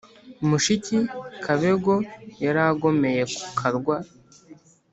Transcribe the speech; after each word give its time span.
umushi 0.43 0.75
kabego 1.43 1.93
yari 2.43 2.61
agomeye 2.71 3.21
ku 3.35 3.43
karwa, 3.57 3.97